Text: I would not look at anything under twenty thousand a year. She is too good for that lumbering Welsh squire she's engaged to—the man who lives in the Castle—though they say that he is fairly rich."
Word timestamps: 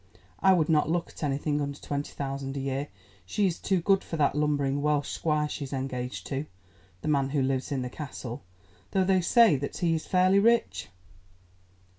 I 0.39 0.53
would 0.53 0.67
not 0.67 0.89
look 0.89 1.09
at 1.09 1.21
anything 1.21 1.61
under 1.61 1.77
twenty 1.77 2.11
thousand 2.13 2.57
a 2.57 2.59
year. 2.59 2.87
She 3.23 3.45
is 3.45 3.59
too 3.59 3.81
good 3.81 4.03
for 4.03 4.17
that 4.17 4.33
lumbering 4.33 4.81
Welsh 4.81 5.07
squire 5.11 5.47
she's 5.47 5.73
engaged 5.73 6.25
to—the 6.25 7.07
man 7.07 7.29
who 7.29 7.43
lives 7.43 7.71
in 7.71 7.83
the 7.83 7.87
Castle—though 7.91 9.03
they 9.03 9.21
say 9.21 9.57
that 9.57 9.77
he 9.77 9.93
is 9.93 10.07
fairly 10.07 10.39
rich." 10.39 10.89